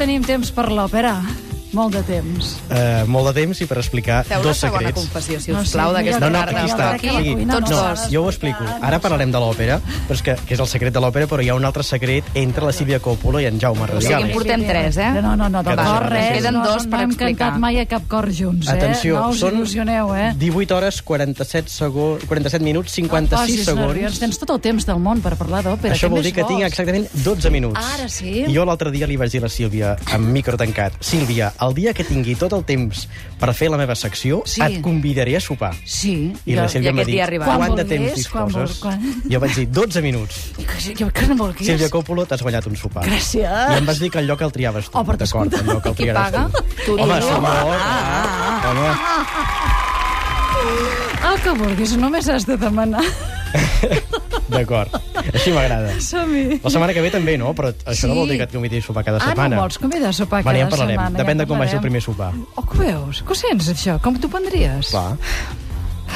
tenim 0.00 0.22
temps 0.24 0.48
per 0.56 0.70
l'òpera. 0.72 1.49
Molt 1.72 1.94
de 1.94 2.00
temps. 2.02 2.56
Uh, 2.66 3.04
molt 3.06 3.28
de 3.30 3.32
temps 3.42 3.60
i 3.62 3.66
per 3.70 3.76
explicar 3.78 4.24
Feu 4.26 4.42
dos 4.42 4.58
segona 4.58 4.88
secrets. 4.88 4.98
confessió, 4.98 5.38
si 5.40 5.52
No 5.52 5.60
us 5.60 5.68
sé, 5.70 5.76
plau, 5.78 5.92
mira, 5.92 6.00
d'aquesta 6.00 6.20
No, 6.20 6.30
no, 6.30 6.38
tarda. 6.44 6.60
aquí 6.60 6.70
està. 6.72 6.88
Aquí. 6.94 7.34
cuina 7.34 7.54
Tots 7.54 7.70
no 7.70 7.76
dos. 7.76 8.00
Jo 8.10 8.22
ho 8.24 8.28
explico. 8.30 8.64
Ara 8.82 8.98
parlarem 8.98 9.30
de 9.30 9.38
l'òpera, 9.38 9.80
però 10.08 10.14
és 10.18 10.22
que, 10.22 10.34
que 10.46 10.54
és 10.54 10.60
el 10.60 10.66
secret 10.66 10.92
de 10.94 11.00
l'òpera, 11.00 11.28
però 11.30 11.42
hi 11.44 11.48
ha 11.48 11.54
un 11.54 11.64
altre 11.64 11.82
secret 11.86 12.24
entre 12.34 12.64
la 12.66 12.72
Sílvia 12.72 12.98
Coppola 13.00 13.42
i 13.42 13.46
en 13.46 13.60
Jaume 13.60 13.86
O 13.86 14.00
sigui, 14.00 14.14
en 14.14 14.32
portem 14.32 14.66
tres, 14.66 14.96
eh? 14.98 15.10
No, 15.22 15.36
no, 15.36 15.48
no, 15.48 15.62
del 15.62 15.76
Queden 15.76 15.86
cor 15.92 16.08
res. 16.10 16.32
Queden 16.38 16.54
no, 16.54 16.64
dos 16.64 16.84
no, 16.86 16.90
per 16.90 16.98
no 16.98 17.02
hem 17.04 17.10
explicar. 17.10 17.38
cantat 17.46 17.60
mai 17.60 17.78
a 17.78 17.86
cap 17.86 18.02
cor 18.08 18.28
junts, 18.32 18.66
eh? 18.66 18.72
Atenció, 18.74 19.20
no 19.20 19.28
us 19.30 19.38
són 19.38 19.54
il·lusioneu, 19.60 20.14
eh? 20.16 20.32
18 20.36 20.74
hores, 20.76 21.00
47, 21.02 21.68
segons, 21.70 22.24
47 22.26 22.64
minuts, 22.64 22.92
56 22.98 23.40
Posis 23.40 23.66
nerviós. 23.76 23.94
segons. 24.10 24.18
Tens 24.20 24.38
tot 24.42 24.50
el 24.50 24.60
temps 24.60 24.86
del 24.86 24.98
món 24.98 25.20
per 25.22 25.36
parlar 25.36 25.62
d'òpera. 25.64 25.94
Això 25.94 26.10
vol 26.10 26.22
dir 26.22 26.32
que 26.34 26.44
tinc 26.44 26.62
exactament 26.66 27.06
12 27.14 27.50
minuts. 27.50 27.78
Ara 27.94 28.08
sí? 28.08 28.44
I 28.48 28.52
jo 28.54 28.64
l'altre 28.64 28.90
dia 28.90 29.06
li 29.06 29.16
vaig 29.16 29.30
dir 29.30 29.38
a 29.38 29.46
la 29.46 29.48
Sílvia, 29.48 29.96
amb 30.12 30.28
micro 30.34 30.56
tancat, 30.56 30.94
Sílvia, 31.00 31.52
el 31.60 31.74
dia 31.74 31.92
que 31.94 32.04
tingui 32.04 32.34
tot 32.40 32.52
el 32.56 32.64
temps 32.64 33.06
per 33.38 33.52
fer 33.54 33.68
la 33.70 33.76
meva 33.76 33.94
secció, 33.94 34.42
Sí. 34.46 34.62
et 34.62 34.80
convidaré 34.82 35.36
a 35.36 35.40
sopar. 35.40 35.74
Sí. 35.84 36.32
I 36.46 36.54
la 36.54 36.62
jo- 36.64 36.68
Sílvia 36.70 36.90
i 36.90 36.92
m'ha 36.94 37.00
aquest 37.02 37.06
dit, 37.06 37.14
dia 37.16 37.26
arribarà. 37.26 37.44
quant 37.46 37.58
Quan 37.58 37.76
de 37.76 37.84
temps 37.84 38.06
vulguis, 38.08 38.28
quan 38.28 38.46
disposes? 38.46 38.70
vol- 38.70 38.80
quan- 38.80 39.22
Jo 39.30 39.40
vaig 39.40 39.54
dir, 39.54 39.68
12 39.70 40.02
minuts. 40.02 40.52
Que, 40.56 40.94
que, 40.94 41.10
que 41.12 41.26
no 41.28 41.34
vulguis. 41.36 41.66
Sílvia 41.66 41.88
Coppola, 41.90 42.24
t'has 42.26 42.42
guanyat 42.42 42.66
un 42.66 42.76
sopar. 42.76 43.04
Gràcies. 43.04 43.74
I 43.74 43.78
em 43.78 43.86
vas 43.86 43.98
dir 43.98 44.10
que 44.10 44.18
el 44.18 44.26
lloc 44.26 44.40
el 44.42 44.52
triaves 44.52 44.90
tu. 44.90 44.98
Oh, 44.98 45.04
però 45.04 45.16
D'acord, 45.16 45.52
el 45.54 45.66
lloc 45.66 45.86
el 45.86 45.94
Qui 45.94 46.04
triaràs 46.04 46.30
paga? 46.32 46.48
Tu. 46.50 46.84
Tu, 46.86 46.92
Home, 47.02 47.14
tu. 47.20 47.26
senyor. 47.26 47.42
Ah, 47.44 48.62
Home, 48.70 48.90
El 51.30 51.40
que 51.42 51.50
vulguis, 51.50 51.96
només 51.96 52.28
has 52.28 52.46
de 52.46 52.56
demanar. 52.56 53.02
d'acord. 54.50 54.90
Així 55.32 55.52
m'agrada. 55.52 55.94
Som-hi. 56.00 56.60
La 56.62 56.70
setmana 56.70 56.92
que 56.96 57.00
ve 57.04 57.10
també, 57.10 57.36
no? 57.38 57.54
Però 57.54 57.72
això 57.84 58.08
no 58.08 58.14
Sí. 58.14 58.18
vol 58.20 58.28
dir 58.28 58.36
que 58.38 58.44
et 58.44 58.52
convidi 58.52 58.78
a 58.78 58.82
sopar 58.82 59.04
cada 59.04 59.18
Ah, 59.18 59.28
setmana. 59.30 59.56
no 59.56 59.62
vols 59.62 59.78
convidar 59.78 60.08
a 60.10 60.12
sopar 60.12 60.42
Bueno, 60.42 60.58
ja 60.58 60.64
cada 60.64 60.66
en 60.66 60.70
parlarem. 60.70 60.96
setmana? 60.96 61.18
Depèn 61.24 61.36
ja 61.38 61.42
de 61.44 61.46
com 61.46 61.58
vagi 61.58 61.74
el 61.76 61.80
primer 61.80 62.02
sopar. 62.02 62.32
Oh, 62.56 62.66
que 62.66 62.78
veus? 62.78 63.22
Que 63.22 63.32
ho 63.32 63.34
sents, 63.34 63.68
això? 63.70 64.00
Com 64.00 64.16
t'ho 64.18 64.28
prendries? 64.28 64.90
Clar. 64.90 65.16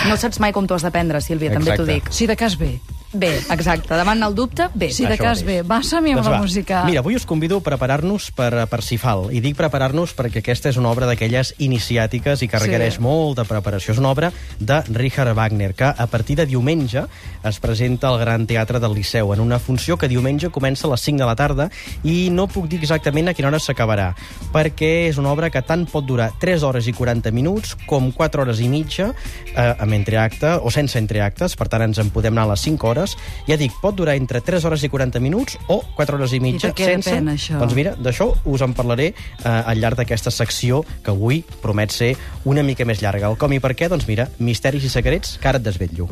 No 0.08 0.16
saps 0.16 0.40
mai 0.40 0.52
com 0.52 0.66
t'ho 0.66 0.74
has 0.74 0.82
de 0.82 0.90
prendre, 0.90 1.20
Sílvia, 1.20 1.52
també 1.52 1.76
t'ho 1.76 1.82
Exacte. 1.84 1.94
dic. 1.94 2.12
Si 2.12 2.26
de 2.26 2.36
cas 2.36 2.56
ve. 2.58 2.80
Bé, 3.14 3.28
exacte. 3.54 3.94
Davant 3.94 4.20
el 4.26 4.34
dubte, 4.34 4.66
bé. 4.74 4.88
Si 4.90 5.04
de 5.06 5.14
Això 5.14 5.22
cas 5.22 5.42
mateix. 5.42 5.46
ve. 5.46 5.62
Va, 5.62 5.76
som-hi 5.86 6.10
amb 6.10 6.18
Doncs 6.18 6.26
la 6.26 6.32
va. 6.34 6.42
música. 6.42 6.80
Mira, 6.84 6.98
avui 6.98 7.14
us 7.14 7.24
convido 7.24 7.58
a 7.58 7.62
preparar-nos 7.62 8.32
per 8.34 8.52
a 8.58 8.66
Parsifal. 8.66 9.28
I 9.30 9.38
dic 9.40 9.54
preparar-nos 9.56 10.16
perquè 10.16 10.40
aquesta 10.42 10.68
és 10.72 10.76
una 10.80 10.90
obra 10.90 11.06
d'aquelles 11.06 11.54
iniciàtiques 11.58 12.42
i 12.42 12.48
que 12.48 12.58
Sí. 12.58 12.64
requereix 12.66 12.98
molta 12.98 13.44
preparació. 13.44 13.92
És 13.92 13.98
una 13.98 14.10
obra 14.10 14.32
de 14.58 14.80
Richard 14.92 15.32
Wagner, 15.36 15.74
que 15.74 15.84
a 15.84 16.06
partir 16.08 16.36
de 16.36 16.46
diumenge 16.46 17.04
es 17.44 17.60
presenta 17.60 18.08
al 18.08 18.18
Gran 18.18 18.46
Teatre 18.48 18.80
del 18.80 18.94
Liceu, 18.94 19.32
en 19.32 19.38
una 19.40 19.60
funció 19.60 19.96
que 19.96 20.08
diumenge 20.08 20.50
comença 20.50 20.88
a 20.88 20.90
les 20.90 21.00
5 21.00 21.18
de 21.18 21.26
la 21.26 21.36
tarda 21.36 21.70
i 22.02 22.30
no 22.30 22.48
puc 22.48 22.66
dir 22.66 22.80
exactament 22.80 23.28
a 23.28 23.34
quina 23.34 23.46
hora 23.48 23.60
s'acabarà, 23.60 24.14
perquè 24.52 25.08
és 25.08 25.18
una 25.18 25.30
obra 25.30 25.50
que 25.50 25.62
tant 25.62 25.86
pot 25.86 26.04
durar 26.04 26.32
3 26.40 26.62
hores 26.64 26.88
i 26.88 26.92
40 26.92 27.30
minuts 27.30 27.76
com 27.86 28.10
4 28.10 28.42
hores 28.42 28.58
i 28.60 28.68
mitja 28.68 29.12
eh, 29.54 29.74
amb 29.78 29.92
entreacte 29.92 30.58
o 30.60 30.70
sense 30.72 30.98
entreactes, 30.98 31.54
per 31.54 31.68
tant 31.68 31.82
ens 31.82 31.98
en 31.98 32.10
podem 32.10 32.32
anar 32.34 32.48
a 32.48 32.52
les 32.54 32.60
5 32.60 32.88
hores. 32.88 33.03
Ja 33.48 33.58
dic, 33.60 33.74
pot 33.82 33.96
durar 33.98 34.16
entre 34.18 34.42
3 34.44 34.64
hores 34.64 34.84
i 34.86 34.90
40 34.92 35.22
minuts 35.24 35.58
o 35.68 35.80
4 35.98 36.18
hores 36.18 36.34
i 36.36 36.42
mitja 36.42 36.72
què 36.74 36.90
sense... 36.94 37.10
depèn, 37.10 37.32
això? 37.34 37.60
Doncs 37.62 37.76
mira, 37.78 37.94
d'això 38.00 38.30
us 38.50 38.64
en 38.64 38.76
parlaré 38.76 39.12
eh, 39.12 39.48
al 39.54 39.80
llarg 39.82 40.00
d'aquesta 40.00 40.32
secció 40.34 40.84
que 41.04 41.14
avui 41.14 41.42
promet 41.62 41.94
ser 41.94 42.14
una 42.44 42.66
mica 42.66 42.86
més 42.88 43.02
llarga. 43.04 43.30
El 43.30 43.40
com 43.40 43.52
i 43.52 43.62
per 43.62 43.74
què? 43.78 43.90
Doncs 43.92 44.08
mira, 44.10 44.28
misteris 44.38 44.84
i 44.84 44.92
secrets 44.92 45.38
que 45.40 45.52
ara 45.52 45.62
et 45.62 45.66
desvetllo. 45.66 46.08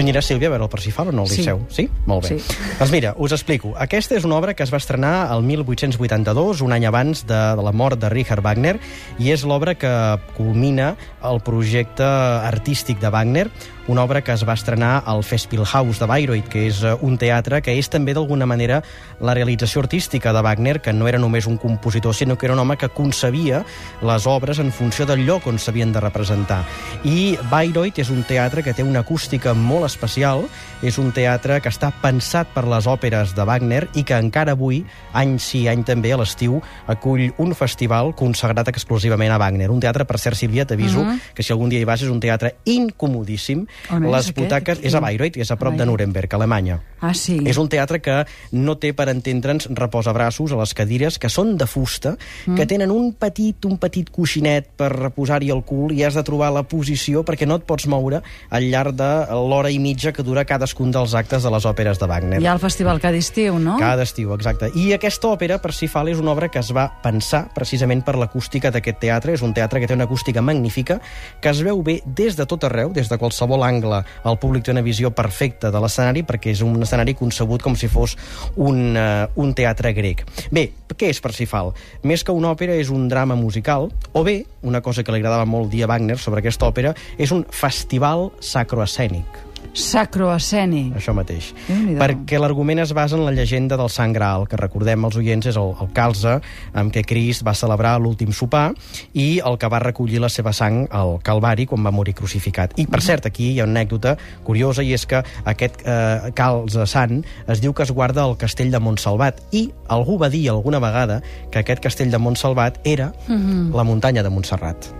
Tu 0.00 0.04
aniràs, 0.06 0.24
Sílvia, 0.30 0.48
a 0.48 0.54
veure 0.54 0.64
el 0.64 0.70
Parsifal 0.72 1.10
o 1.10 1.12
no 1.12 1.26
al 1.26 1.28
Sí. 1.28 1.42
Liceu? 1.42 1.58
Sí? 1.68 1.84
Molt 2.08 2.24
bé. 2.24 2.38
Sí. 2.38 2.54
Doncs 2.78 2.90
mira, 2.90 3.12
us 3.20 3.34
explico. 3.36 3.74
Aquesta 3.76 4.16
és 4.16 4.24
una 4.24 4.38
obra 4.38 4.54
que 4.56 4.62
es 4.64 4.72
va 4.72 4.78
estrenar 4.80 5.28
el 5.34 5.42
1882, 5.44 6.62
un 6.64 6.72
any 6.72 6.86
abans 6.88 7.26
de, 7.28 7.36
de 7.36 7.62
la 7.66 7.72
mort 7.72 8.00
de 8.00 8.08
Richard 8.08 8.40
Wagner, 8.40 8.78
i 9.18 9.28
és 9.34 9.44
l'obra 9.44 9.74
que 9.76 9.92
culmina 10.38 10.94
el 11.22 11.42
projecte 11.44 12.06
artístic 12.06 12.98
de 12.98 13.10
Wagner, 13.12 13.50
una 13.88 14.02
obra 14.04 14.22
que 14.22 14.32
es 14.32 14.46
va 14.46 14.54
estrenar 14.54 15.02
al 15.06 15.24
Festspielhaus 15.24 15.98
de 15.98 16.06
Bayreuth, 16.06 16.48
que 16.48 16.66
és 16.68 16.82
eh, 16.82 16.94
un 17.00 17.16
teatre 17.18 17.60
que 17.62 17.74
és 17.78 17.88
també 17.90 18.14
d'alguna 18.14 18.46
manera 18.46 18.82
la 19.20 19.34
realització 19.34 19.80
artística 19.82 20.32
de 20.32 20.42
Wagner, 20.42 20.80
que 20.80 20.92
no 20.92 21.08
era 21.08 21.18
només 21.18 21.46
un 21.46 21.56
compositor, 21.56 22.14
sinó 22.14 22.36
que 22.38 22.46
era 22.46 22.54
un 22.54 22.60
home 22.60 22.76
que 22.76 22.88
concebia 22.88 23.64
les 24.02 24.26
obres 24.26 24.58
en 24.58 24.70
funció 24.72 25.06
del 25.06 25.24
lloc 25.26 25.46
on 25.46 25.58
s'havien 25.58 25.92
de 25.92 26.00
representar. 26.00 26.64
I 27.04 27.36
Bayreuth 27.50 27.98
és 27.98 28.10
un 28.10 28.22
teatre 28.24 28.62
que 28.62 28.74
té 28.74 28.82
una 28.84 29.00
acústica 29.00 29.54
molt 29.54 29.86
especial, 29.86 30.46
és 30.82 30.98
un 30.98 31.10
teatre 31.12 31.60
que 31.60 31.68
està 31.68 31.90
pensat 32.02 32.48
per 32.54 32.64
les 32.68 32.86
òperes 32.86 33.34
de 33.34 33.44
Wagner 33.44 33.86
i 33.94 34.04
que 34.04 34.16
encara 34.16 34.52
avui, 34.52 34.84
any 35.12 35.38
sí, 35.38 35.66
any 35.68 35.82
també, 35.84 36.12
a 36.12 36.20
l'estiu, 36.20 36.60
acull 36.86 37.32
un 37.38 37.54
festival 37.54 38.14
consagrat 38.14 38.68
exclusivament 38.68 39.32
a 39.32 39.38
Wagner. 39.38 39.70
Un 39.70 39.80
teatre, 39.80 40.04
per 40.04 40.18
cert, 40.18 40.36
Sílvia, 40.36 40.66
t'aviso 40.66 41.02
Mhm. 41.04 41.20
que 41.34 41.42
si 41.42 41.52
algun 41.52 41.68
dia 41.68 41.80
hi 41.80 41.84
vas 41.84 42.02
és 42.02 42.08
un 42.08 42.20
teatre 42.20 42.56
incomodíssim. 42.64 43.66
On 43.90 44.04
és 44.04 44.10
Les 44.10 44.30
aquest? 44.30 44.38
butaques... 44.38 44.82
És 44.82 44.94
a 44.94 45.02
Bayreuth, 45.04 45.38
és 45.40 45.50
a 45.50 45.58
prop 45.60 45.76
de. 45.76 45.86
Nuremberg, 45.86 46.32
Alemanya. 46.34 46.80
Ah, 47.00 47.14
sí. 47.16 47.38
És 47.48 47.58
un 47.58 47.68
teatre 47.72 48.00
que 48.04 48.22
no 48.52 48.76
té, 48.80 48.92
per 48.96 49.08
entendre'ns, 49.12 49.70
reposabraços 49.76 50.52
a 50.52 50.60
les 50.60 50.74
cadires, 50.76 51.18
que 51.18 51.30
són 51.32 51.56
de 51.60 51.66
fusta, 51.70 52.16
mm. 52.46 52.58
que 52.58 52.66
tenen 52.68 52.92
un 52.92 53.12
petit, 53.16 53.64
un 53.68 53.78
petit 53.80 54.10
coixinet 54.12 54.68
per 54.76 54.90
reposar-hi 54.92 55.50
el 55.54 55.62
cul 55.66 55.94
i 55.96 56.04
has 56.04 56.18
de 56.18 56.24
trobar 56.26 56.50
la 56.54 56.64
posició 56.68 57.24
perquè 57.26 57.48
no 57.48 57.58
et 57.60 57.66
pots 57.68 57.88
moure 57.90 58.20
al 58.50 58.68
llarg 58.70 58.96
de 58.98 59.10
l'hora 59.32 59.70
i 59.72 59.78
mitja 59.82 60.12
que 60.12 60.24
dura 60.26 60.44
cadascun 60.44 60.92
dels 60.94 61.14
actes 61.18 61.44
de 61.46 61.52
les 61.52 61.66
òperes 61.66 62.00
de 62.00 62.08
Wagner. 62.10 62.40
Hi 62.42 62.48
ha 62.48 62.56
el 62.56 62.62
festival 62.62 63.00
cada 63.00 63.18
estiu, 63.20 63.58
no? 63.62 63.78
Cada 63.80 64.04
estiu, 64.06 64.34
exacte. 64.36 64.70
I 64.76 64.92
aquesta 64.96 65.30
òpera, 65.32 65.60
Parsifal, 65.62 66.10
és 66.12 66.20
una 66.20 66.34
obra 66.34 66.50
que 66.52 66.60
es 66.60 66.72
va 66.76 66.86
pensar 67.02 67.46
precisament 67.54 68.04
per 68.06 68.16
l'acústica 68.20 68.72
d'aquest 68.74 69.00
teatre. 69.02 69.34
És 69.36 69.44
un 69.46 69.54
teatre 69.56 69.80
que 69.80 69.88
té 69.88 69.96
una 69.96 70.06
acústica 70.08 70.42
magnífica, 70.42 71.00
que 71.40 71.52
es 71.52 71.62
veu 71.64 71.82
bé 71.86 72.00
des 72.04 72.36
de 72.36 72.46
tot 72.46 72.64
arreu, 72.68 72.92
des 72.92 73.08
de 73.08 73.18
qualsevol 73.18 73.59
angle. 73.66 74.02
El 74.24 74.38
públic 74.42 74.64
té 74.66 74.74
una 74.74 74.84
visió 74.86 75.12
perfecta 75.16 75.70
de 75.70 75.82
l'escenari, 75.82 76.24
perquè 76.26 76.54
és 76.54 76.62
un 76.66 76.80
escenari 76.82 77.16
concebut 77.18 77.62
com 77.62 77.76
si 77.76 77.90
fos 77.90 78.16
un, 78.56 78.96
uh, 78.96 79.26
un 79.40 79.54
teatre 79.56 79.92
grec. 79.96 80.24
Bé, 80.50 80.70
què 80.96 81.10
és 81.10 81.20
Parsifal? 81.24 81.72
Més 82.06 82.24
que 82.24 82.34
una 82.36 82.52
òpera, 82.54 82.76
és 82.76 82.90
un 82.92 83.08
drama 83.08 83.36
musical, 83.38 83.90
o 84.12 84.24
bé, 84.26 84.42
una 84.62 84.82
cosa 84.84 85.04
que 85.04 85.12
li 85.12 85.22
agradava 85.22 85.48
molt 85.48 85.70
dir 85.72 85.84
a 85.84 85.90
Wagner 85.90 86.18
sobre 86.18 86.44
aquesta 86.44 86.68
òpera, 86.68 86.94
és 87.18 87.32
un 87.32 87.46
festival 87.50 88.30
sacroescènic. 88.40 89.49
Sacroescènic. 89.74 90.94
Això 90.98 91.14
mateix. 91.16 91.52
Perquè 91.68 92.40
l'argument 92.40 92.82
es 92.82 92.92
basa 92.96 93.16
en 93.16 93.24
la 93.24 93.34
llegenda 93.34 93.78
del 93.78 93.90
Sant 93.92 94.14
Graal, 94.16 94.46
que 94.50 94.58
recordem 94.60 95.06
els 95.06 95.18
oients 95.20 95.46
és 95.50 95.58
el, 95.60 95.72
el 95.80 95.90
calze 95.96 96.38
amb 96.74 96.94
què 96.94 97.04
Crist 97.06 97.44
va 97.46 97.54
celebrar 97.54 97.96
l'últim 98.00 98.32
sopar 98.34 98.70
i 99.14 99.40
el 99.46 99.58
que 99.60 99.70
va 99.70 99.82
recollir 99.82 100.20
la 100.22 100.30
seva 100.32 100.52
sang 100.56 100.82
al 100.90 101.18
Calvari 101.26 101.66
quan 101.70 101.86
va 101.86 101.94
morir 101.94 102.16
crucificat. 102.18 102.76
I, 102.80 102.86
per 102.90 103.02
cert, 103.04 103.30
aquí 103.30 103.52
hi 103.52 103.60
ha 103.60 103.68
una 103.68 103.78
anècdota 103.80 104.16
curiosa 104.46 104.84
i 104.86 104.94
és 104.96 105.06
que 105.06 105.22
aquest 105.44 105.82
eh, 105.86 106.30
calze 106.36 106.86
sant 106.90 107.20
es 107.48 107.62
diu 107.62 107.74
que 107.74 107.86
es 107.86 107.94
guarda 107.94 108.26
al 108.26 108.36
castell 108.40 108.72
de 108.74 108.82
Montsalvat 108.82 109.42
i 109.56 109.68
algú 109.88 110.18
va 110.20 110.30
dir 110.32 110.48
alguna 110.50 110.82
vegada 110.82 111.20
que 111.50 111.62
aquest 111.62 111.82
castell 111.84 112.10
de 112.10 112.18
Montsalvat 112.18 112.80
era 112.84 113.12
mm 113.28 113.36
-hmm. 113.36 113.76
la 113.76 113.84
muntanya 113.84 114.22
de 114.22 114.30
Montserrat. 114.30 114.99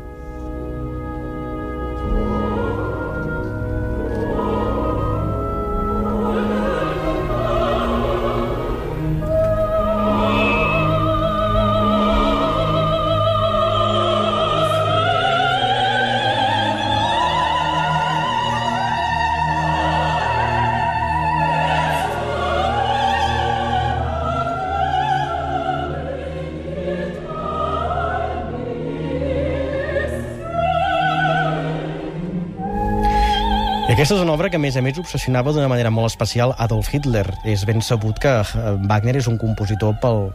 Aquesta 34.00 34.16
és 34.16 34.22
una 34.24 34.32
obra 34.32 34.48
que, 34.48 34.56
a 34.56 34.62
més 34.62 34.78
a 34.78 34.80
més, 34.80 34.96
obsessionava 34.96 35.52
d'una 35.52 35.68
manera 35.68 35.90
molt 35.92 36.08
especial 36.08 36.54
Adolf 36.64 36.88
Hitler. 36.88 37.26
És 37.44 37.66
ben 37.68 37.82
sabut 37.84 38.16
que 38.16 38.30
eh, 38.40 38.70
Wagner 38.88 39.18
és 39.20 39.26
un 39.28 39.36
compositor 39.36 39.92
pel 40.00 40.30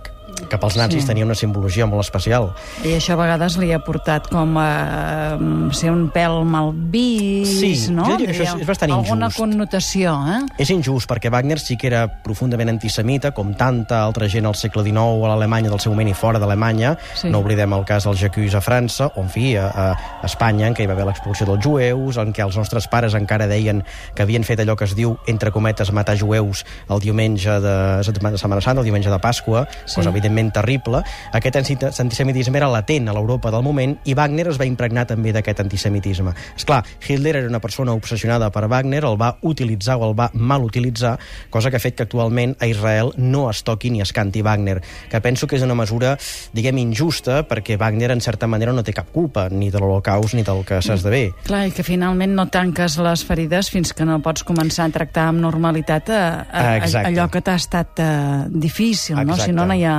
que 0.56 0.62
pels 0.64 0.78
nazis 0.80 1.04
Sí. 1.04 1.08
tenia 1.12 1.26
una 1.26 1.36
simbologia 1.36 1.86
molt 1.86 2.02
especial. 2.06 2.54
I 2.84 2.96
això 2.96 3.14
a 3.14 3.20
vegades 3.22 3.58
li 3.62 3.72
ha 3.76 3.80
portat 3.84 4.30
com 4.32 4.58
a 4.58 5.36
eh, 5.36 5.74
ser 5.76 5.92
un 5.92 6.08
pèl 6.14 6.44
mal 6.48 6.72
vist, 6.74 7.60
Sí, 7.60 7.92
no? 7.92 8.06
que 8.18 8.30
això 8.32 8.44
és- 8.56 8.62
és 8.62 8.68
bastant 8.68 8.92
Alguna 8.92 9.28
injust. 9.28 9.38
connotació, 9.40 10.16
eh? 10.28 10.42
És 10.58 10.70
injust, 10.70 11.10
perquè 11.10 11.30
Wagner 11.32 11.60
sí 11.60 11.78
que 11.78 11.88
era 11.88 12.22
profundament 12.24 12.70
antisemita, 12.70 13.32
com 13.32 13.54
tanta 13.54 14.04
altra 14.04 14.28
gent 14.30 14.46
al 14.46 14.56
segle 14.56 14.84
XIX 14.84 15.26
a 15.26 15.28
l'Alemanya 15.34 15.70
del 15.70 15.80
seu 15.80 15.92
moment 15.92 16.10
i 16.10 16.14
fora 16.14 16.40
d'Alemanya. 16.40 16.98
Sí. 17.16 17.30
No 17.30 17.40
oblidem 17.40 17.74
el 17.74 17.86
cas 17.86 18.04
dels 18.06 18.20
Jacques 18.20 18.56
a 18.56 18.62
França, 18.62 19.12
o, 19.16 19.22
en 19.22 19.30
fi, 19.30 19.56
a, 19.58 19.68
a 19.68 20.26
Espanya, 20.26 20.68
en 20.68 20.74
què 20.76 20.84
hi 20.84 20.88
va 20.88 20.94
haver 20.94 21.06
l'expulsió 21.06 21.46
dels 21.46 21.64
jueus, 21.66 22.18
en 22.18 22.34
què 22.34 22.44
els 22.46 22.56
nostres 22.58 22.88
pares 22.88 23.14
encara 23.14 23.48
deien 23.48 23.84
que 24.16 24.24
havien 24.24 24.44
fet 24.44 24.60
allò 24.60 24.76
que 24.76 24.86
es 24.86 24.96
diu, 24.96 25.18
entre 25.28 25.52
cometes, 25.52 25.92
matar 25.92 26.18
jueus 26.18 26.66
el 26.90 27.00
diumenge 27.00 27.60
de 27.60 28.04
Setmana 28.04 28.62
Santa, 28.62 28.80
el 28.82 28.86
diumenge 28.86 29.10
de 29.10 29.20
Pasqua, 29.20 29.68
Sí. 29.86 29.96
cosa 29.96 30.10
evidentment 30.10 30.45
terrible. 30.52 31.02
Aquest 31.34 31.56
anti- 31.62 31.78
antisemitisme 31.88 32.58
era 32.58 32.70
latent 32.72 33.10
a 33.10 33.16
l'Europa 33.16 33.52
del 33.52 33.64
moment 33.66 33.98
i 34.06 34.14
Wagner 34.18 34.48
es 34.52 34.60
va 34.60 34.68
impregnar 34.68 35.06
també 35.08 35.34
d'aquest 35.36 35.62
antisemitisme. 35.64 36.34
És 36.56 36.66
clar, 36.66 36.84
Hitler 37.08 37.36
era 37.38 37.50
una 37.50 37.62
persona 37.62 37.94
obsessionada 37.94 38.52
per 38.52 38.68
Wagner, 38.68 39.04
el 39.06 39.20
va 39.22 39.36
utilitzar 39.42 39.98
o 39.98 40.10
el 40.10 40.16
va 40.18 40.30
mal 40.34 40.64
utilitzar, 40.64 41.18
cosa 41.50 41.70
que 41.70 41.78
ha 41.78 41.84
fet 41.84 41.96
que 41.96 42.04
actualment 42.04 42.56
a 42.60 42.68
Israel 42.68 43.12
no 43.18 43.50
es 43.50 43.64
toqui 43.64 43.90
ni 43.90 44.02
es 44.02 44.14
canti 44.14 44.42
Wagner, 44.42 44.82
que 45.10 45.22
penso 45.22 45.48
que 45.48 45.58
és 45.58 45.64
una 45.64 45.76
mesura, 45.76 46.16
diguem, 46.54 46.78
injusta, 46.84 47.44
perquè 47.48 47.78
Wagner, 47.80 48.12
en 48.12 48.22
certa 48.22 48.48
manera, 48.48 48.74
no 48.74 48.84
té 48.84 48.94
cap 48.94 49.12
culpa, 49.14 49.48
ni 49.50 49.70
de 49.72 49.80
l'Holocaust 49.80 50.36
ni 50.36 50.44
del 50.44 50.64
que 50.68 50.82
s'esdevé. 50.84 51.30
Clar, 51.46 51.66
i 51.70 51.74
que 51.76 51.86
finalment 51.86 52.36
no 52.36 52.48
tanques 52.52 52.98
les 53.02 53.26
ferides 53.26 53.70
fins 53.74 53.94
que 53.96 54.06
no 54.08 54.20
pots 54.24 54.46
començar 54.48 54.88
a 54.88 54.94
tractar 54.94 55.30
amb 55.32 55.44
normalitat 55.44 56.10
a, 56.10 56.24
a, 56.46 56.66
a, 56.78 57.06
allò 57.06 57.28
que 57.32 57.42
t'ha 57.46 57.58
estat 57.60 58.02
uh, 58.04 58.46
difícil, 58.50 59.18
no? 59.18 59.34
Exacte. 59.34 59.50
Si 59.50 59.56
no, 59.56 59.66
no 59.70 59.78
hi 59.78 59.86
ha 59.86 59.98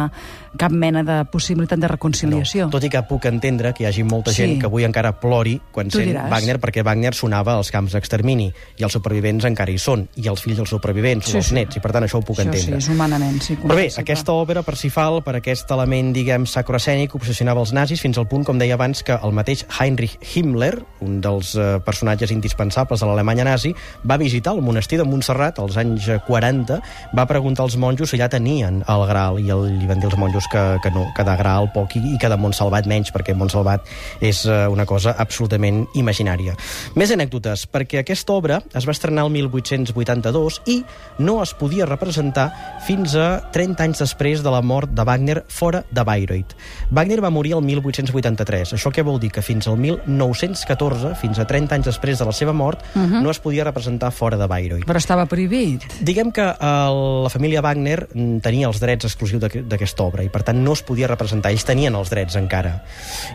cap 0.57 0.73
mena 0.73 1.03
de 1.03 1.25
possibilitat 1.31 1.79
de 1.79 1.89
reconciliació. 1.89 2.67
No. 2.67 2.71
Tot 2.71 2.85
i 2.85 2.91
que 2.91 3.03
puc 3.09 3.25
entendre 3.27 3.73
que 3.75 3.85
hi 3.85 3.87
hagi 3.87 4.03
molta 4.05 4.31
Sí. 4.33 4.43
gent 4.43 4.61
que 4.61 4.67
avui 4.67 4.85
encara 4.85 5.21
plori 5.21 5.61
quan 5.73 5.89
Tu 5.89 5.99
sent 5.99 6.11
diràs. 6.13 6.31
Wagner, 6.31 6.59
perquè 6.61 6.83
Wagner 6.85 7.15
sonava 7.15 7.55
als 7.57 7.71
camps 7.71 7.93
d'extermini, 7.93 8.53
i 8.79 8.83
els 8.83 8.93
supervivents 8.93 9.45
encara 9.45 9.71
hi 9.71 9.79
són, 9.79 10.09
i 10.17 10.27
els 10.29 10.41
fills 10.43 10.57
dels 10.57 10.69
supervivents, 10.71 11.27
Sí, 11.27 11.35
o 11.35 11.37
els 11.39 11.47
sí. 11.47 11.55
nets, 11.55 11.77
i 11.77 11.81
per 11.81 11.93
tant 11.93 12.05
això 12.05 12.19
ho 12.19 12.23
puc 12.23 12.37
Això 12.39 12.53
sí, 12.53 12.59
entendre. 12.59 12.79
és 12.79 12.89
humanament, 12.89 13.41
sí. 13.43 13.57
Però 13.57 13.75
bé, 13.75 13.89
aquesta 13.97 14.33
òpera, 14.33 14.63
Parsifal, 14.63 15.23
per 15.23 15.37
aquest 15.37 15.71
element, 15.71 16.13
diguem, 16.13 16.47
sacroescènic, 16.47 17.15
obsessionava 17.15 17.61
els 17.61 17.73
nazis 17.73 18.01
fins 18.01 18.19
al 18.19 18.27
punt, 18.29 18.45
com 18.45 18.59
deia 18.59 18.75
abans, 18.75 19.03
que 19.03 19.13
el 19.23 19.33
mateix 19.33 19.65
Heinrich 19.81 20.19
Himmler, 20.35 20.83
un 21.01 21.21
dels 21.21 21.55
eh, 21.57 21.79
personatges 21.85 22.31
indispensables 22.31 23.01
de 23.01 23.07
l'Alemanya 23.07 23.45
nazi, 23.45 23.75
va 24.09 24.17
visitar 24.17 24.55
el 24.55 24.63
monestir 24.63 24.99
de 24.99 25.05
Montserrat 25.05 25.59
als 25.59 25.77
anys 25.77 26.09
eh, 26.09 26.19
40, 26.27 26.81
va 27.17 27.27
preguntar 27.27 27.63
als 27.65 27.77
monjos 27.77 28.11
si 28.11 28.17
allà 28.17 28.29
tenien 28.29 28.83
el 28.89 29.07
Graal, 29.07 29.39
i 29.41 29.51
el, 29.51 29.79
li 29.79 29.87
van 29.87 29.99
dir 30.01 30.07
els 30.11 30.16
monjos 30.17 30.47
que, 30.53 30.79
que 30.83 30.91
no, 30.91 31.07
que 31.17 31.25
de 31.25 31.37
Graal 31.37 31.71
poc 31.73 31.97
i, 31.97 32.03
i 32.15 32.19
que 32.19 32.29
de 32.29 32.37
Montsalvat 32.37 32.87
menys, 32.87 33.13
perquè 33.13 33.35
Montsalvat 33.35 33.87
és 34.21 34.45
eh, 34.47 34.67
una 34.69 34.87
cosa 34.87 35.15
absolutament 35.19 35.87
imaginària. 35.95 36.55
Més 36.95 37.11
anècdotes, 37.13 37.67
perquè 37.71 38.01
aquesta 38.01 38.33
obra 38.33 38.61
es 38.75 38.87
va 38.87 38.93
estrenar 38.93 39.25
el 39.27 39.31
1882 39.33 40.61
i 40.67 40.85
no 41.19 41.43
es 41.43 41.53
podia 41.55 41.87
representar 41.87 42.51
fins 42.87 43.15
a 43.17 43.41
30 43.53 43.83
anys 43.85 43.99
després 44.05 44.43
de 44.43 44.51
la 44.51 44.63
mort 44.63 44.91
de 44.91 45.03
Wagner 45.05 45.45
fora 45.49 45.85
de 45.91 46.03
Bayreuth. 46.05 46.55
Wagner 46.91 47.21
va 47.23 47.31
morir 47.31 47.55
el 47.57 47.63
1883. 47.63 48.75
Això 48.77 48.91
què 48.93 49.03
vol 49.07 49.19
dir? 49.21 49.31
Que 49.33 49.43
fins 49.43 49.67
al 49.69 49.77
1914, 49.79 51.15
fins 51.21 51.39
a 51.39 51.47
30 51.49 51.75
anys 51.77 51.87
després 51.91 52.19
de 52.19 52.27
la 52.29 52.33
seva 52.33 52.53
mort, 52.53 52.83
uh 52.95 53.03
-huh. 53.03 53.23
no 53.23 53.31
es 53.31 53.39
podia 53.39 53.65
representar 53.65 54.11
fora 54.13 54.37
de 54.37 54.47
Bayreuth. 54.47 54.87
Però 54.87 54.97
estava 54.97 55.27
prohibit. 55.27 55.83
Diguem 56.01 56.31
que 56.33 56.43
el, 56.43 57.23
la 57.25 57.31
família 57.31 57.61
Wagner 57.61 58.09
mm, 58.13 58.39
tenia 58.41 58.67
els 58.69 58.81
drets 58.81 59.05
exclusius 59.05 59.41
d'aqu- 59.43 59.63
d'aquesta 59.67 60.03
obra 60.07 60.25
i 60.25 60.31
per 60.33 60.43
tant 60.47 60.63
no 60.63 60.75
es 60.77 60.83
podia 60.87 61.11
representar, 61.11 61.53
ells 61.53 61.67
tenien 61.67 61.95
els 61.99 62.11
drets 62.13 62.39
encara. 62.39 62.79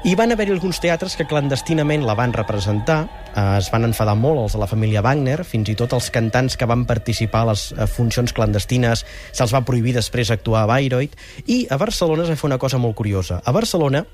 I 0.08 0.16
van 0.20 0.34
haver-hi 0.34 0.56
alguns 0.56 0.82
teatres 0.84 1.18
que 1.20 1.28
clandestinament 1.30 2.06
la 2.08 2.16
van 2.18 2.34
representar, 2.34 3.02
eh, 3.36 3.46
es 3.60 3.72
van 3.74 3.86
enfadar 3.88 4.16
molt 4.16 4.46
els 4.46 4.56
de 4.58 4.64
la 4.64 4.70
família 4.72 5.04
Wagner, 5.06 5.44
fins 5.48 5.70
i 5.70 5.78
tot 5.78 5.94
els 5.98 6.10
cantants 6.14 6.58
que 6.58 6.70
van 6.70 6.86
participar 6.90 7.44
a 7.46 7.52
les 7.52 7.68
eh, 7.72 7.88
funcions 7.88 8.34
clandestines 8.34 9.06
se'ls 9.32 9.54
va 9.54 9.66
prohibir 9.68 9.96
després 9.98 10.32
actuar 10.32 10.64
a 10.64 10.72
Bayreuth, 10.72 11.20
i 11.48 11.66
a 11.70 11.78
Barcelona 11.82 12.26
es 12.26 12.34
va 12.34 12.40
fer 12.40 12.50
una 12.52 12.62
cosa 12.62 12.80
molt 12.82 12.96
curiosa. 12.96 13.42
A 13.46 13.52
Barcelona 13.52 14.06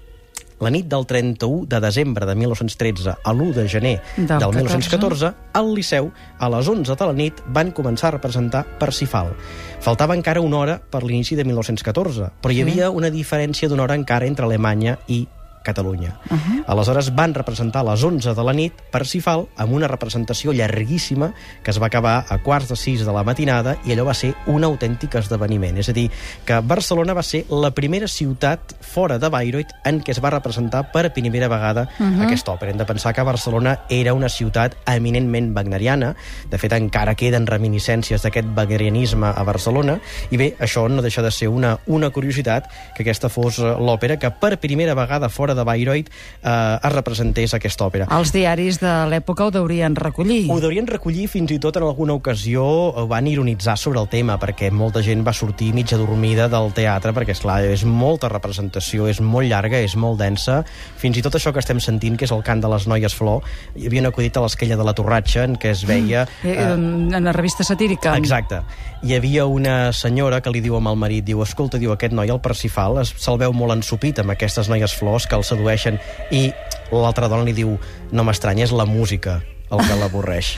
la 0.59 0.71
nit 0.73 0.87
del 0.89 1.05
31 1.05 1.65
de 1.69 1.79
desembre 1.83 2.25
de 2.25 2.35
1913 2.35 3.15
a 3.23 3.33
l'1 3.33 3.53
de 3.53 3.67
gener 3.69 3.95
Del 4.15 4.27
del, 4.27 4.39
14. 4.39 4.57
1914, 4.57 5.33
al 5.53 5.73
Liceu, 5.75 6.11
a 6.39 6.49
les 6.49 6.67
11 6.67 6.95
de 6.97 7.05
la 7.05 7.13
nit, 7.13 7.41
van 7.53 7.71
començar 7.71 8.09
a 8.09 8.15
representar 8.17 8.65
Parsifal. 8.79 9.33
Faltava 9.81 10.17
encara 10.17 10.41
una 10.41 10.57
hora 10.57 10.77
per 10.79 11.03
l'inici 11.03 11.37
de 11.37 11.45
1914, 11.45 12.31
però 12.41 12.53
hi 12.53 12.61
havia 12.65 12.89
una 12.89 13.13
diferència 13.13 13.69
d'una 13.69 13.85
hora 13.85 13.97
encara 13.97 14.25
entre 14.25 14.45
Alemanya 14.45 14.97
i 15.07 15.25
Catalunya. 15.67 16.15
Uh 16.29 16.37
-huh. 16.37 16.63
Aleshores 16.67 17.11
van 17.13 17.33
representar 17.33 17.81
a 17.81 17.91
les 17.91 18.03
11 18.03 18.33
de 18.33 18.43
la 18.43 18.53
nit 18.53 18.73
Parsifal 18.91 19.47
amb 19.57 19.73
una 19.73 19.87
representació 19.87 20.53
llarguíssima 20.53 21.33
que 21.63 21.71
es 21.71 21.81
va 21.81 21.87
acabar 21.87 22.25
a 22.29 22.37
quarts 22.39 22.69
de 22.69 22.75
6 22.75 23.05
de 23.05 23.11
la 23.11 23.23
matinada 23.23 23.77
i 23.85 23.91
allò 23.91 24.05
va 24.05 24.13
ser 24.13 24.33
un 24.47 24.63
autèntic 24.63 25.15
esdeveniment. 25.15 25.77
És 25.77 25.89
a 25.89 25.93
dir, 25.93 26.09
que 26.45 26.59
Barcelona 26.61 27.13
va 27.13 27.23
ser 27.23 27.45
la 27.49 27.71
primera 27.71 28.07
ciutat 28.07 28.59
fora 28.81 29.19
de 29.19 29.29
Bayreuth 29.29 29.73
en 29.83 30.01
què 30.01 30.11
es 30.11 30.21
va 30.23 30.29
representar 30.29 30.91
per 30.91 31.13
primera 31.13 31.47
vegada 31.47 31.89
uh 31.99 32.05
-huh. 32.05 32.25
aquesta 32.25 32.51
òpera. 32.51 32.71
Hem 32.71 32.77
de 32.77 32.85
pensar 32.85 33.13
que 33.13 33.21
Barcelona 33.21 33.79
era 33.89 34.13
una 34.13 34.29
ciutat 34.29 34.75
eminentment 34.85 35.55
wagneriana. 35.55 36.15
De 36.49 36.57
fet, 36.57 36.71
encara 36.73 37.15
queden 37.15 37.47
reminiscències 37.47 38.21
d'aquest 38.21 38.47
wagnerianisme 38.55 39.27
a 39.27 39.43
Barcelona. 39.43 39.99
I 40.31 40.37
bé, 40.37 40.55
això 40.59 40.87
no 40.89 41.01
deixa 41.01 41.21
de 41.21 41.31
ser 41.31 41.49
una, 41.49 41.79
una 41.87 42.09
curiositat 42.09 42.69
que 42.95 43.03
aquesta 43.03 43.29
fos 43.29 43.59
eh, 43.59 43.63
l'òpera 43.63 44.17
que 44.17 44.31
per 44.31 44.57
primera 44.59 44.95
vegada 44.97 45.29
fora 45.29 45.56
de 45.57 45.65
Bayreuth 45.67 46.07
eh, 46.07 46.77
es 46.77 46.93
representés 46.93 47.55
aquesta 47.57 47.87
òpera. 47.87 48.09
Els 48.17 48.31
diaris 48.35 48.79
de 48.81 48.93
l'època 49.11 49.47
ho 49.47 49.53
deurien 49.53 49.95
recollir. 49.97 50.45
Ho 50.53 50.59
deurien 50.63 50.87
recollir 50.87 51.27
fins 51.31 51.51
i 51.51 51.59
tot 51.63 51.79
en 51.79 51.87
alguna 51.87 52.15
ocasió 52.17 52.63
van 53.09 53.27
ironitzar 53.27 53.77
sobre 53.77 54.01
el 54.01 54.09
tema 54.11 54.37
perquè 54.41 54.71
molta 54.71 55.03
gent 55.05 55.25
va 55.25 55.33
sortir 55.35 55.73
mitja 55.75 55.99
dormida 55.99 56.47
del 56.51 56.71
teatre 56.77 57.13
perquè, 57.15 57.35
és 57.35 57.43
clar 57.43 57.59
és 57.65 57.83
molta 57.87 58.29
representació, 58.31 59.07
és 59.09 59.21
molt 59.23 59.49
llarga, 59.49 59.81
és 59.83 59.95
molt 59.99 60.19
densa. 60.21 60.61
Fins 61.01 61.17
i 61.17 61.23
tot 61.25 61.37
això 61.37 61.53
que 61.53 61.63
estem 61.63 61.81
sentint, 61.83 62.17
que 62.17 62.27
és 62.27 62.33
el 62.35 62.43
cant 62.45 62.61
de 62.63 62.71
les 62.71 62.87
noies 62.89 63.15
flor, 63.15 63.45
hi 63.75 63.87
havia 63.89 64.03
un 64.05 64.11
acudit 64.11 64.37
a 64.37 64.43
l'esquella 64.45 64.77
de 64.79 64.85
la 64.87 64.93
Torratxa 64.97 65.45
en 65.47 65.57
què 65.59 65.73
es 65.73 65.83
veia... 65.87 66.27
Eh, 66.43 66.57
en 66.57 67.23
la 67.23 67.33
revista 67.35 67.65
satírica. 67.67 68.15
Exacte. 68.17 68.61
Hi 69.03 69.15
havia 69.17 69.45
una 69.45 69.93
senyora 69.93 70.41
que 70.41 70.51
li 70.53 70.61
diu 70.63 70.77
amb 70.77 70.91
el 70.91 70.99
marit, 70.99 71.25
diu, 71.27 71.41
escolta, 71.45 71.79
diu, 71.81 71.93
aquest 71.93 72.15
noi, 72.17 72.31
el 72.33 72.41
Parsifal, 72.43 72.99
se'l 73.07 73.39
veu 73.41 73.53
molt 73.55 73.77
ensupit 73.77 74.21
amb 74.23 74.33
aquestes 74.33 74.69
noies 74.71 74.95
flors 74.97 75.27
que 75.29 75.37
el 75.37 75.45
sedueixen 75.47 75.99
i 76.31 76.49
l'altra 76.91 77.27
dona 77.31 77.43
li 77.47 77.53
diu, 77.57 77.77
no 78.11 78.23
m'estranya, 78.27 78.63
és 78.67 78.71
la 78.75 78.85
música 78.87 79.39
el 79.71 79.81
que 79.83 79.95
l'avorreix. 79.99 80.53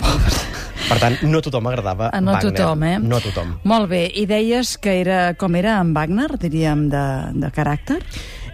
Per 0.86 0.96
tant, 1.02 1.16
no 1.26 1.40
a 1.40 1.42
tothom 1.42 1.66
agradava 1.66 2.10
Ah, 2.14 2.20
no 2.22 2.30
a 2.30 2.36
Wagner. 2.36 2.52
tothom, 2.54 2.82
eh? 2.86 2.98
No 3.02 3.16
a 3.18 3.20
tothom. 3.24 3.56
Molt 3.66 3.88
bé, 3.90 4.04
i 4.14 4.22
deies 4.30 4.76
que 4.78 5.00
era 5.00 5.34
com 5.34 5.56
era 5.58 5.80
en 5.82 5.90
Wagner, 5.96 6.28
diríem, 6.38 6.86
de, 6.92 7.02
de 7.42 7.50
caràcter? 7.50 7.98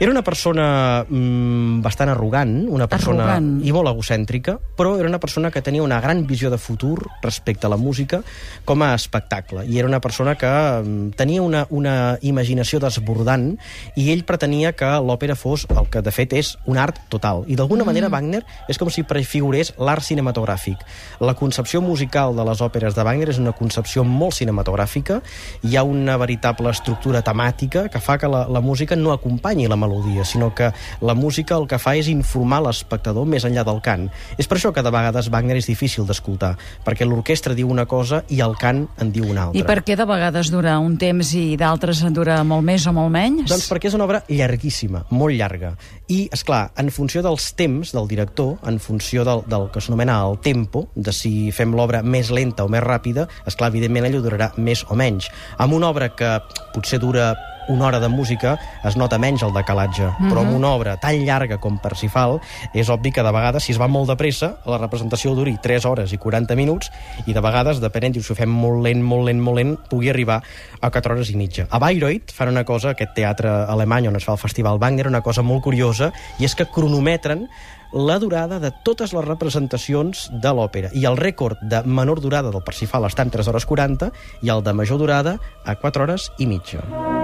Era 0.03 0.11
una 0.11 0.25
persona 0.27 1.07
mm, 1.09 1.79
bastant 1.81 2.11
arrogant, 2.11 2.67
una 2.67 2.89
persona 2.91 3.23
Arrogant. 3.23 3.61
i 3.63 3.71
molt 3.71 3.87
egocèntrica, 3.87 4.57
però 4.75 4.97
era 4.99 5.07
una 5.07 5.21
persona 5.23 5.53
que 5.55 5.61
tenia 5.63 5.85
una 5.85 6.01
gran 6.03 6.25
visió 6.27 6.51
de 6.51 6.59
futur 6.59 7.07
respecte 7.23 7.69
a 7.69 7.71
la 7.71 7.77
música 7.79 8.19
com 8.65 8.83
a 8.83 8.97
espectacle. 8.97 9.63
I 9.63 9.79
era 9.79 9.87
una 9.87 10.01
persona 10.03 10.35
que 10.35 10.51
mm, 10.51 11.13
tenia 11.15 11.45
una, 11.47 11.69
una 11.71 12.19
imaginació 12.21 12.81
desbordant 12.83 13.53
i 13.95 14.09
ell 14.11 14.25
pretenia 14.27 14.73
que 14.75 14.89
l'òpera 14.99 15.37
fos 15.39 15.69
el 15.71 15.87
que 15.87 16.03
de 16.03 16.11
fet 16.11 16.35
és 16.35 16.51
un 16.67 16.83
art 16.83 16.99
total. 17.07 17.45
I 17.47 17.55
d'alguna 17.55 17.87
manera 17.87 18.11
Wagner 18.11 18.43
és 18.67 18.83
com 18.83 18.91
si 18.91 19.07
prefigurés 19.07 19.71
l'art 19.79 20.03
cinematogràfic. 20.03 20.83
La 21.23 21.37
concepció 21.39 21.79
musical 21.79 22.35
de 22.35 22.49
les 22.51 22.65
òperes 22.67 22.99
de 22.99 23.07
Wagner 23.07 23.31
és 23.31 23.39
una 23.39 23.55
concepció 23.55 24.03
molt 24.03 24.35
cinematogràfica, 24.41 25.23
hi 25.63 25.79
ha 25.79 25.87
una 25.87 26.19
veritable 26.19 26.75
estructura 26.75 27.23
temàtica 27.23 27.87
que 27.87 28.03
fa 28.03 28.19
que 28.19 28.27
la, 28.27 28.49
la 28.51 28.67
música 28.67 28.99
no 28.99 29.15
acompanyi 29.15 29.71
la 29.71 29.79
melodia, 29.79 29.92
sinó 30.25 30.55
que 30.55 30.73
la 31.01 31.15
música 31.15 31.57
el 31.57 31.67
que 31.69 31.79
fa 31.79 31.95
és 31.99 32.09
informar 32.13 32.63
l'espectador 32.65 33.27
més 33.29 33.45
enllà 33.45 33.65
del 33.67 33.81
cant. 33.85 34.09
És 34.39 34.49
per 34.49 34.59
això 34.59 34.73
que 34.73 34.83
de 34.83 34.93
vegades 34.93 35.29
Wagner 35.33 35.59
és 35.61 35.69
difícil 35.69 36.07
d'escoltar, 36.09 36.55
perquè 36.85 37.07
l'orquestra 37.07 37.55
diu 37.55 37.71
una 37.71 37.87
cosa 37.87 38.23
i 38.29 38.41
el 38.45 38.57
cant 38.61 38.87
en 39.01 39.13
diu 39.13 39.29
una 39.29 39.49
altra. 39.49 39.61
I 39.61 39.67
per 39.67 39.83
què 39.85 39.97
de 39.99 40.07
vegades 40.09 40.51
dura 40.53 40.79
un 40.83 40.97
temps 41.01 41.35
i 41.39 41.57
d'altres 41.61 42.03
en 42.07 42.17
dura 42.17 42.41
molt 42.45 42.65
més 42.67 42.87
o 42.87 42.95
molt 42.97 43.13
menys? 43.13 43.51
Doncs 43.51 43.69
perquè 43.71 43.91
és 43.91 43.99
una 43.99 44.07
obra 44.09 44.23
llarguíssima, 44.29 45.05
molt 45.11 45.37
llarga. 45.39 45.75
I, 46.09 46.27
és 46.33 46.45
clar, 46.47 46.65
en 46.81 46.91
funció 46.95 47.23
dels 47.25 47.53
temps 47.59 47.93
del 47.95 48.09
director, 48.11 48.57
en 48.69 48.79
funció 48.83 49.27
del, 49.29 49.45
del 49.49 49.69
que 49.73 49.83
s'anomena 49.85 50.21
el 50.27 50.39
tempo, 50.45 50.87
de 50.95 51.15
si 51.17 51.51
fem 51.55 51.75
l'obra 51.77 52.03
més 52.03 52.33
lenta 52.35 52.67
o 52.67 52.73
més 52.73 52.85
ràpida, 52.85 53.29
és 53.47 53.57
clar, 53.57 53.73
evidentment 53.73 54.09
allò 54.09 54.23
durarà 54.25 54.53
més 54.57 54.85
o 54.89 54.99
menys. 54.99 55.31
Amb 55.63 55.79
una 55.79 55.91
obra 55.93 56.13
que 56.17 56.37
potser 56.75 57.01
dura 57.03 57.33
una 57.73 57.87
hora 57.87 58.00
de 58.00 58.09
música 58.09 58.59
es 58.85 58.97
nota 59.00 59.19
menys 59.19 59.43
el 59.43 59.52
decalatge, 59.52 60.05
mm 60.05 60.12
-hmm. 60.12 60.31
però 60.31 60.41
amb 60.41 60.55
una 60.55 60.69
obra 60.69 60.97
tan 60.97 61.25
llarga 61.25 61.59
com 61.59 61.79
Parsifal 61.79 62.41
és 62.75 62.88
obvi 62.88 63.12
que 63.12 63.23
de 63.23 63.33
vegades, 63.33 63.64
si 63.64 63.73
es 63.73 63.81
va 63.81 63.88
molt 63.88 64.09
de 64.09 64.17
pressa, 64.17 64.57
la 64.67 64.79
representació 64.79 65.35
duri 65.35 65.59
3 65.62 65.85
hores 65.85 66.12
i 66.12 66.19
40 66.19 66.55
minuts 66.55 66.91
i 67.26 67.33
de 67.33 67.41
vegades, 67.41 67.81
depenent, 67.81 68.14
si 68.14 68.33
ho 68.33 68.37
fem 68.37 68.50
molt 68.50 68.83
lent, 68.83 69.02
molt 69.02 69.25
lent, 69.25 69.41
molt 69.41 69.57
lent, 69.57 69.79
pugui 69.88 70.11
arribar 70.11 70.43
a 70.81 70.91
4 70.91 71.14
hores 71.14 71.31
i 71.31 71.37
mitja. 71.37 71.67
A 71.71 71.79
Bayreuth 71.79 72.33
fan 72.33 72.49
una 72.49 72.64
cosa, 72.64 72.91
aquest 72.91 73.14
teatre 73.14 73.49
alemany 73.49 74.09
on 74.09 74.17
es 74.17 74.25
fa 74.25 74.33
el 74.33 74.38
Festival 74.38 74.79
Wagner, 74.79 75.07
una 75.07 75.23
cosa 75.23 75.43
molt 75.43 75.62
curiosa, 75.62 76.12
i 76.38 76.45
és 76.45 76.55
que 76.55 76.67
cronometren 76.67 77.49
la 77.93 78.19
durada 78.19 78.59
de 78.59 78.73
totes 78.85 79.12
les 79.12 79.25
representacions 79.25 80.29
de 80.33 80.52
l'òpera. 80.57 80.91
I 80.97 81.05
el 81.07 81.19
rècord 81.21 81.61
de 81.61 81.83
menor 81.85 82.21
durada 82.25 82.50
del 82.50 82.64
Parsifal 82.64 83.05
està 83.09 83.26
en 83.26 83.35
3 83.35 83.52
hores 83.52 83.69
40 83.69 84.12
i 84.43 84.52
el 84.52 84.64
de 84.64 84.73
major 84.73 84.99
durada 84.99 85.38
a 85.64 85.76
4 85.76 86.09
hores 86.09 86.33
i 86.38 86.49
mitja. 86.49 87.22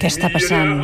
Què 0.00 0.08
està 0.08 0.30
passant? 0.32 0.78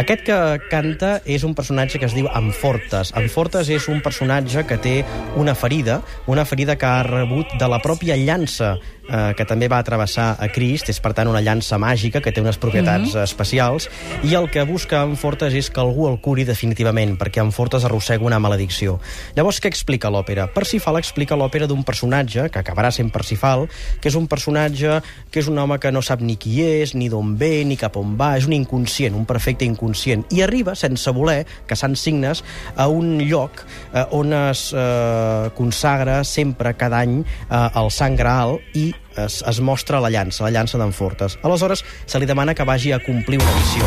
Aquest 0.00 0.22
que 0.26 0.36
canta 0.70 1.10
és 1.28 1.42
un 1.46 1.52
personatge 1.58 1.98
que 1.98 2.06
es 2.06 2.14
diu 2.14 2.28
Amfortes. 2.32 3.10
Amfortes 3.18 3.68
és 3.74 3.88
un 3.90 4.00
personatge 4.04 4.62
que 4.68 4.78
té 4.78 4.94
una 5.36 5.54
ferida, 5.58 6.00
una 6.30 6.44
ferida 6.46 6.76
que 6.78 6.86
ha 6.86 7.02
rebut 7.06 7.52
de 7.58 7.68
la 7.68 7.80
pròpia 7.82 8.16
llança 8.16 8.76
eh, 9.10 9.34
que 9.36 9.44
també 9.44 9.68
va 9.68 9.82
travessar 9.84 10.36
a 10.38 10.48
Crist, 10.52 10.88
és 10.88 11.00
per 11.02 11.12
tant 11.16 11.28
una 11.28 11.42
llança 11.44 11.78
màgica 11.78 12.22
que 12.22 12.32
té 12.32 12.40
unes 12.40 12.58
propietats 12.58 13.14
mm 13.14 13.18
-hmm. 13.18 13.24
especials, 13.24 13.88
i 14.22 14.34
el 14.34 14.50
que 14.50 14.62
busca 14.64 15.02
Amfortes 15.02 15.54
és 15.54 15.70
que 15.70 15.80
algú 15.80 16.08
el 16.08 16.20
curi 16.20 16.44
definitivament, 16.44 17.18
perquè 17.18 17.40
Amfortes 17.40 17.84
arrossega 17.84 18.24
una 18.24 18.38
maledicció. 18.38 19.00
Llavors, 19.34 19.60
què 19.60 19.66
explica 19.66 20.10
l'òpera? 20.10 20.52
Parsifal 20.52 20.98
explica 20.98 21.36
l'òpera 21.36 21.66
d'un 21.66 21.84
personatge, 21.84 22.48
que 22.50 22.58
acabarà 22.58 22.90
sent 22.90 23.10
Parsifal, 23.10 23.68
que 24.00 24.08
és 24.08 24.14
un 24.14 24.26
personatge 24.26 25.02
que 25.30 25.40
és 25.40 25.48
un 25.48 25.58
home 25.58 25.78
que 25.78 25.92
no 25.92 26.02
sap 26.02 26.20
ni 26.20 26.36
qui 26.36 26.62
és, 26.62 26.94
ni 26.94 27.08
d'on 27.08 27.36
ve, 27.38 27.64
ni 27.64 27.76
cap 27.76 27.96
on 27.96 28.16
va, 28.16 28.36
és 28.36 28.46
un 28.46 28.52
inconscient, 28.52 29.14
un 29.14 29.26
perfecte 29.26 29.64
inconscient, 29.64 30.24
i 30.30 30.42
arriba, 30.42 30.74
sense 30.74 31.10
voler, 31.10 31.44
que 31.66 31.76
s'han 31.76 31.96
signes, 31.96 32.44
a 32.76 32.88
un 32.88 33.18
lloc 33.18 33.64
eh, 33.94 34.04
on 34.10 34.32
es 34.32 34.70
eh, 34.76 35.50
consagra 35.56 36.22
sempre, 36.24 36.74
cada 36.74 37.00
any, 37.04 37.20
eh, 37.22 37.68
el 37.80 37.90
Sant 37.94 38.16
Graal, 38.18 38.58
i 38.74 38.90
es, 39.16 39.42
es 39.46 39.60
mostra 39.60 40.00
la 40.00 40.10
llança, 40.10 40.44
la 40.44 40.52
llança 40.54 40.78
d'en 40.80 40.92
Fortes. 40.96 41.38
Aleshores, 41.42 41.84
se 42.06 42.20
li 42.20 42.28
demana 42.28 42.54
que 42.54 42.66
vagi 42.66 42.92
a 42.92 43.00
complir 43.02 43.40
una 43.40 43.56
missió. 43.58 43.86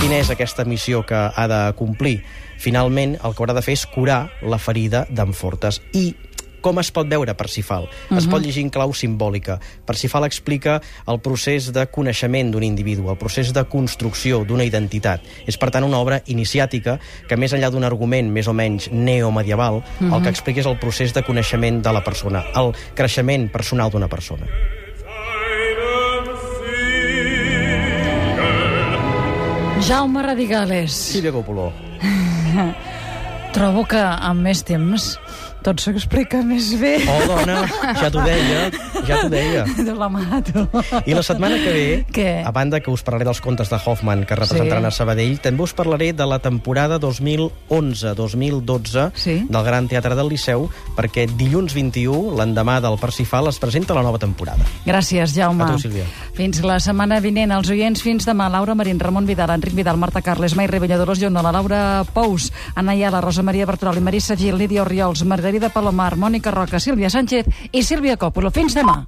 Quina 0.00 0.18
és 0.18 0.30
aquesta 0.32 0.64
missió 0.64 1.04
que 1.06 1.18
ha 1.18 1.46
de 1.48 1.62
complir? 1.78 2.20
Finalment, 2.62 3.16
el 3.22 3.34
que 3.34 3.42
haurà 3.42 3.56
de 3.56 3.62
fer 3.64 3.76
és 3.78 3.86
curar 3.90 4.24
la 4.42 4.58
ferida 4.62 5.06
d'en 5.10 5.34
Fortes. 5.34 5.80
I 5.92 6.12
com 6.62 6.80
es 6.80 6.90
pot 6.94 7.08
veure 7.10 7.34
Parsifal? 7.34 7.84
Uh 7.84 7.88
-huh. 7.88 8.18
Es 8.18 8.26
pot 8.26 8.42
llegir 8.42 8.62
en 8.62 8.70
clau 8.70 8.94
simbòlica. 8.94 9.58
Parsifal 9.84 10.24
explica 10.24 10.80
el 11.06 11.20
procés 11.20 11.72
de 11.72 11.86
coneixement 11.86 12.50
d'un 12.52 12.62
individu, 12.62 13.10
el 13.10 13.18
procés 13.18 13.52
de 13.52 13.64
construcció 13.64 14.44
d'una 14.44 14.64
identitat. 14.64 15.20
És, 15.46 15.58
per 15.58 15.70
tant, 15.70 15.84
una 15.84 15.98
obra 15.98 16.22
iniciàtica 16.26 16.98
que, 17.28 17.36
més 17.36 17.52
enllà 17.52 17.70
d'un 17.70 17.84
argument 17.84 18.30
més 18.30 18.46
o 18.48 18.52
menys 18.52 18.90
neomedieval, 18.90 19.74
uh 19.74 19.82
-huh. 20.00 20.16
el 20.16 20.22
que 20.22 20.28
explica 20.28 20.60
és 20.60 20.66
el 20.66 20.78
procés 20.78 21.12
de 21.12 21.22
coneixement 21.22 21.82
de 21.82 21.92
la 21.92 22.04
persona, 22.04 22.44
el 22.54 22.72
creixement 22.94 23.50
personal 23.50 23.90
d'una 23.90 24.08
persona. 24.08 24.46
Jaume 29.82 30.22
Radigales. 30.22 30.92
Sílvia 30.92 31.32
Copoló. 31.32 31.72
Trobo 33.52 33.82
que 33.84 33.98
amb 33.98 34.46
més 34.46 34.62
temps 34.62 35.18
tot 35.62 35.80
s'explica 35.80 36.42
més 36.42 36.72
bé. 36.80 36.96
Oh, 37.08 37.20
dona, 37.30 37.62
ja 38.00 38.10
t'ho 38.10 38.20
deia, 38.26 38.66
ja 39.06 39.20
t'ho 39.22 39.28
deia. 39.32 39.64
De 39.78 39.94
la 39.94 40.08
mato. 40.12 40.66
I 41.06 41.14
la 41.14 41.22
setmana 41.22 41.56
que 41.62 41.72
ve, 41.72 42.04
Què? 42.12 42.42
a 42.46 42.50
banda 42.52 42.80
que 42.80 42.90
us 42.90 43.02
parlaré 43.06 43.24
dels 43.28 43.40
contes 43.40 43.70
de 43.70 43.76
Hoffman 43.84 44.24
que 44.26 44.34
representaran 44.36 44.82
Sí. 44.82 44.86
a 44.88 44.90
Sabadell, 44.90 45.38
també 45.40 45.62
us 45.62 45.72
parlaré 45.72 46.12
de 46.12 46.26
la 46.26 46.38
temporada 46.40 46.98
2011-2012 46.98 49.10
Sí. 49.14 49.46
del 49.48 49.64
Gran 49.64 49.88
Teatre 49.88 50.14
del 50.14 50.28
Liceu, 50.28 50.68
perquè 50.96 51.26
dilluns 51.36 51.74
21, 51.74 52.34
l'endemà 52.36 52.80
del 52.80 52.98
Parsifal, 52.98 53.48
es 53.48 53.58
presenta 53.58 53.94
la 53.94 54.02
nova 54.02 54.18
temporada. 54.18 54.64
Gràcies, 54.86 55.32
Jaume. 55.34 55.64
A 55.64 55.72
tu, 55.72 55.78
Sílvia. 55.78 56.04
Fins 56.34 56.62
la 56.64 56.78
setmana 56.80 57.20
vinent. 57.20 57.52
Els 57.52 57.68
oients, 57.70 58.02
fins 58.02 58.26
demà. 58.26 58.48
Laura 58.50 58.74
Marín, 58.74 58.98
Ramon 59.00 59.26
Vidal, 59.26 59.50
Enric 59.50 59.74
Vidal, 59.74 59.96
Marta 59.96 60.20
Carles, 60.22 60.54
Mai 60.56 60.66
Rebella, 60.66 60.96
Dolors 60.98 61.20
Llona, 61.20 61.42
la 61.42 61.52
Laura 61.52 62.04
Pous, 62.12 62.52
Anna 62.74 62.94
Iala, 62.94 63.20
Rosa 63.20 63.42
Maria 63.42 63.66
Bertroli, 63.66 64.00
Marissa 64.00 64.36
Gil, 64.36 64.56
Lídia 64.58 64.82
Oriols, 64.82 65.24
Margarida 65.52 65.68
Palomar, 65.68 66.16
Mònica 66.16 66.50
Roca, 66.50 66.80
Sílvia 66.80 67.10
Sánchez 67.12 67.44
i 67.76 67.82
Sílvia 67.84 68.16
Còpolo. 68.16 68.48
Fins 68.50 68.72
demà. 68.72 69.02